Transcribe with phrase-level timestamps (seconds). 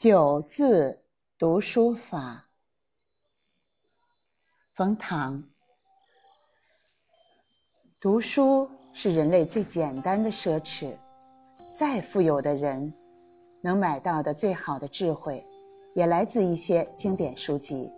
[0.00, 0.96] 九字
[1.36, 2.46] 读书法，
[4.72, 5.42] 冯唐。
[8.00, 10.96] 读书是人类最简单的奢侈，
[11.74, 12.94] 再富有的人，
[13.60, 15.44] 能买到的最好的智慧，
[15.96, 17.90] 也来自一些经典书籍。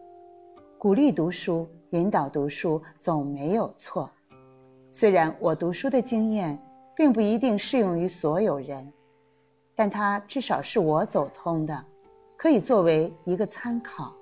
[0.78, 4.10] 鼓励读书，引导读书，总没有错。
[4.90, 6.58] 虽然我读书的经验，
[6.96, 8.90] 并不一定适用于所有人。
[9.74, 11.84] 但它至少是我走通的，
[12.40, 14.16] 可以作为一个参考。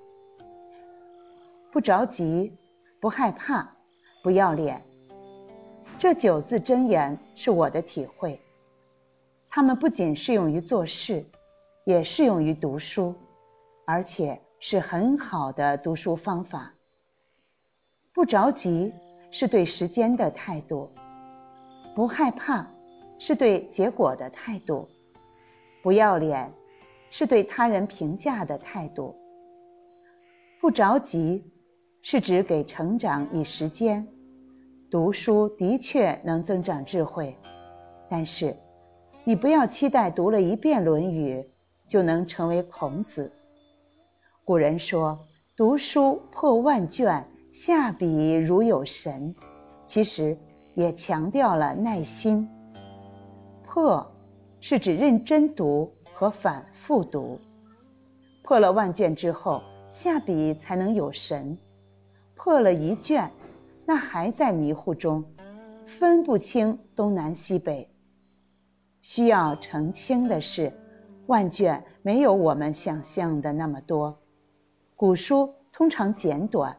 [1.71, 2.53] 不着急，
[2.99, 3.65] 不害怕，
[4.21, 4.81] 不要脸。
[5.97, 8.37] 这九字真言是我的体会，
[9.49, 11.25] 它们不仅适用于做事，
[11.85, 13.15] 也适用于读书，
[13.85, 16.73] 而且是很好的读书方法。
[18.11, 18.91] 不着急
[19.31, 20.91] 是对时间的态度，
[21.95, 22.67] 不害怕
[23.17, 24.85] 是对结果的态度。
[25.81, 26.51] 不要脸，
[27.09, 29.15] 是对他人评价的态度。
[30.61, 31.43] 不着急，
[32.01, 34.05] 是指给成长以时间。
[34.91, 37.35] 读书的确能增长智慧，
[38.09, 38.55] 但是，
[39.23, 41.35] 你不要期待读了一遍《论语》
[41.89, 43.31] 就能成为孔子。
[44.43, 45.17] 古人说
[45.55, 49.33] ：“读书破万卷，下笔如有神。”
[49.85, 50.37] 其实
[50.75, 52.47] 也强调了耐心。
[53.65, 54.05] 破。
[54.61, 55.89] 是指认真读
[56.19, 57.39] 和反复读，
[58.43, 61.57] 破了万卷之后，下笔才能有神。
[62.35, 63.31] 破了一卷，
[63.85, 65.23] 那还在迷糊中，
[65.85, 67.89] 分不清东南西北。
[68.99, 70.69] 需要澄清的是，
[71.27, 74.19] 万卷没有我们想象的那么多。
[74.97, 76.77] 古书通常简短，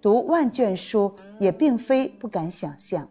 [0.00, 3.08] 读万卷书也并非不敢想象。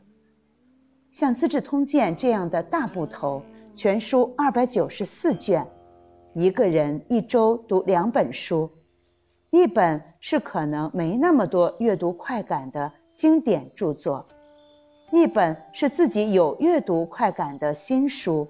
[1.11, 3.43] 像《资治通鉴》这样的大部头。
[3.77, 5.63] 全书二百九十四卷，
[6.33, 8.67] 一个人一周读两本书，
[9.51, 14.25] 一本是可能没那么多阅读快感的经典著作，
[15.11, 18.47] 一本是自己有阅读快感的新书，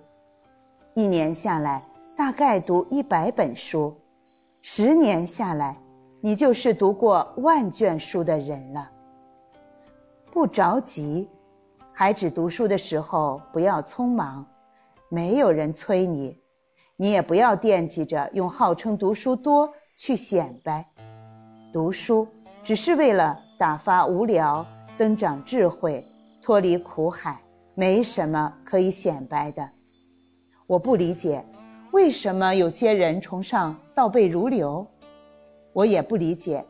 [0.93, 1.83] 一年下来
[2.15, 3.93] 大概读一百本书，
[4.61, 5.75] 十年下来，
[6.21, 8.89] 你就是读过万卷书的人了。
[10.31, 11.27] 不着急，
[11.91, 14.45] 孩子读书的时候不要匆忙。
[15.09, 16.37] 没有人催你，
[16.97, 20.85] 你也不要惦记着用号称读书多去显摆。
[21.71, 22.27] 读书
[22.63, 24.65] 只是为了打发无聊、
[24.95, 26.05] 增长智慧、
[26.41, 27.39] 脱离苦海，
[27.73, 29.69] 没什么可以显摆的。
[30.65, 31.41] 我不理解，
[31.91, 34.85] 为什么有些人崇尚倒背如流？
[35.71, 36.65] 我也不理解，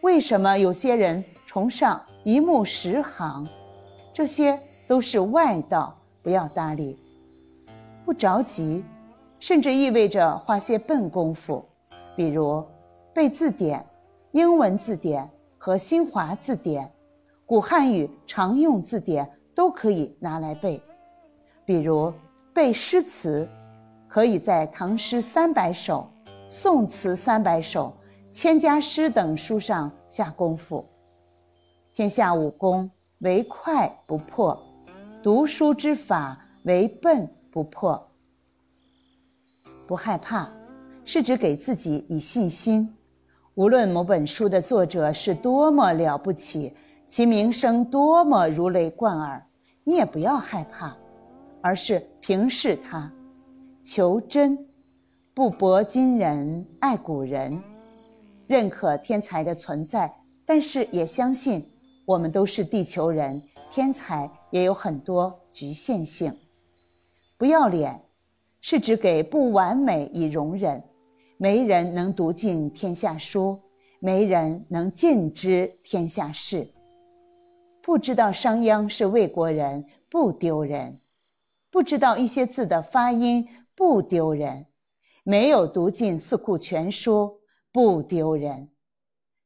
[0.00, 3.46] 为什么有些人崇尚一目十行？
[4.14, 6.98] 这些都是外道，不要搭理。
[8.04, 8.84] 不着急，
[9.38, 11.64] 甚至意味着花些笨功夫，
[12.16, 12.64] 比如
[13.14, 13.84] 背字典、
[14.32, 16.90] 英文字典和新华字典、
[17.46, 20.82] 古汉语常用字典都可以拿来背。
[21.64, 22.12] 比如
[22.52, 23.48] 背诗词，
[24.08, 26.08] 可以在《唐诗三百首》
[26.50, 27.94] 《宋词三百首》
[28.34, 30.84] 《千家诗》等书上下功夫。
[31.94, 32.90] 天下武功，
[33.20, 34.58] 唯快不破；
[35.22, 37.28] 读书之法，唯笨。
[37.52, 38.02] 不破，
[39.86, 40.50] 不害怕，
[41.04, 42.88] 是指给自己以信心。
[43.56, 46.72] 无论某本书的作者是多么了不起，
[47.10, 49.46] 其名声多么如雷贯耳，
[49.84, 50.96] 你也不要害怕，
[51.60, 53.12] 而是平视它，
[53.84, 54.58] 求真，
[55.34, 57.62] 不博今人，爱古人，
[58.48, 60.10] 认可天才的存在，
[60.46, 61.62] 但是也相信
[62.06, 66.34] 我们都是地球人，天才也有很多局限性。
[67.42, 68.00] 不要脸，
[68.60, 70.80] 是指给不完美以容忍。
[71.38, 73.60] 没人能读尽天下书，
[73.98, 76.72] 没人能尽知天下事。
[77.82, 81.00] 不知道商鞅是魏国人不丢人，
[81.68, 84.66] 不知道一些字的发音不丢人，
[85.24, 87.40] 没有读尽四库全书
[87.72, 88.70] 不丢人。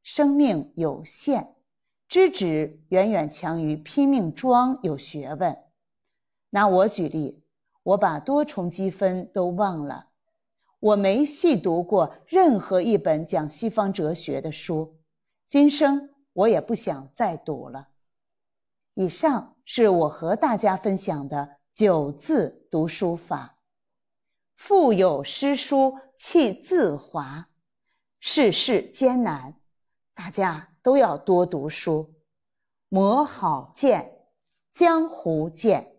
[0.03, 1.55] 生命有限，
[2.09, 5.56] 知止远远强于拼命装有学问。
[6.50, 7.43] 拿我举例。
[7.87, 10.09] 我把多重积分都忘了，
[10.81, 14.99] 我没细读过任何一本讲西方哲学的书，
[15.47, 17.87] 今生我也不想再读了。
[18.94, 23.56] 以上是我和大家分享的九字读书法。
[24.56, 27.49] 腹有诗书气自华，
[28.19, 29.55] 世事艰难，
[30.12, 32.12] 大家都要多读书，
[32.88, 34.11] 磨好剑，
[34.73, 35.96] 江湖见。